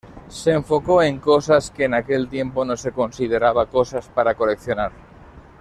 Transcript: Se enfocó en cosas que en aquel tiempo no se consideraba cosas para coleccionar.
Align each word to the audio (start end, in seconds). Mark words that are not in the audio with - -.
Se 0.29 0.49
enfocó 0.51 1.03
en 1.03 1.19
cosas 1.19 1.69
que 1.69 1.83
en 1.83 1.93
aquel 1.93 2.27
tiempo 2.27 2.65
no 2.65 2.75
se 2.75 2.91
consideraba 2.91 3.67
cosas 3.67 4.09
para 4.09 4.33
coleccionar. 4.33 4.91